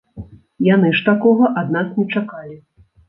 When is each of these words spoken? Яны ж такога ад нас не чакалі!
Яны 0.67 0.89
ж 0.99 1.03
такога 1.09 1.49
ад 1.63 1.67
нас 1.77 1.93
не 2.01 2.07
чакалі! 2.19 2.57